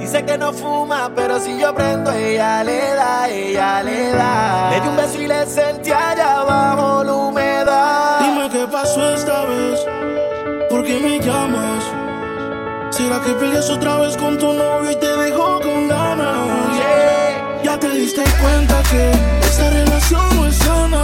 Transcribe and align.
Dice 0.00 0.24
que 0.24 0.38
no 0.38 0.50
fuma, 0.52 1.10
pero 1.14 1.38
si 1.38 1.58
yo 1.58 1.74
prendo, 1.74 2.10
ella 2.10 2.64
le 2.64 2.94
da, 2.94 3.28
ella 3.28 3.82
le 3.82 4.10
da. 4.12 4.70
Le 4.70 4.80
di 4.80 4.88
un 4.88 4.96
beso 4.96 5.20
y 5.20 5.26
le 5.26 5.46
sentí 5.46 5.90
allá 5.92 6.40
abajo 6.40 7.04
la 7.04 7.12
humedad. 7.12 8.20
Dime 8.20 8.48
qué 8.50 8.66
pasó 8.66 9.10
esta 9.14 9.44
vez, 9.44 9.78
¿por 10.70 10.82
qué 10.84 10.98
me 10.98 11.20
llamas? 11.20 11.84
¿Será 12.90 13.20
que 13.20 13.32
peleas 13.34 13.68
otra 13.68 13.98
vez 13.98 14.16
con 14.16 14.38
tu 14.38 14.52
novio 14.52 14.90
y 14.90 14.96
te 14.96 15.16
dejó 15.16 15.60
con 15.60 15.88
ganas? 15.88 16.80
Ya 17.62 17.78
te 17.78 17.90
diste 17.90 18.24
cuenta 18.40 18.82
que 18.90 19.10
esta 19.46 19.70
relación 19.70 20.36
no 20.36 20.46
es 20.46 20.56
sana. 20.56 20.99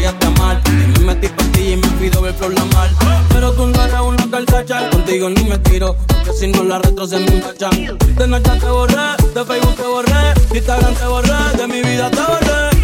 Y 0.00 1.00
me 1.00 1.06
metí 1.06 1.26
pastilla 1.26 1.72
y 1.72 1.76
me 1.76 1.88
pido 1.98 2.22
ver 2.22 2.32
flor 2.32 2.54
la 2.54 2.64
mal. 2.66 2.88
Pero 3.30 3.52
tú 3.52 3.66
no 3.66 3.82
eres 3.82 4.00
una 4.00 4.30
calcacha, 4.30 4.88
contigo 4.90 5.28
ni 5.28 5.42
me 5.42 5.58
tiro. 5.58 5.96
Que 6.24 6.32
si 6.32 6.46
no 6.46 6.62
la 6.62 6.78
retro 6.78 7.04
se 7.04 7.18
me. 7.18 7.26
De 7.26 8.26
noche 8.28 8.50
te 8.60 8.66
borré, 8.66 9.16
de 9.34 9.44
Facebook 9.44 9.74
te 9.74 9.82
borré, 9.82 10.34
de 10.50 10.58
Instagram 10.58 10.94
te 10.94 11.04
borré, 11.04 11.56
de 11.56 11.66
mi 11.66 11.82
vida 11.82 12.10
te 12.12 12.20
borré. 12.20 12.77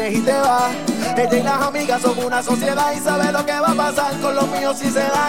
Ella 0.00 1.38
y 1.38 1.42
las 1.42 1.62
amigas 1.62 2.02
son 2.02 2.18
una 2.18 2.42
sociedad 2.42 2.92
y 2.96 2.98
saben 2.98 3.32
lo 3.32 3.46
que 3.46 3.52
va 3.52 3.70
a 3.70 3.74
pasar 3.74 4.20
con 4.20 4.34
los 4.34 4.48
míos 4.48 4.76
si 4.78 4.90
se 4.90 4.98
da. 4.98 5.24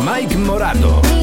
Mike 0.00 0.36
Morato. 0.36 1.15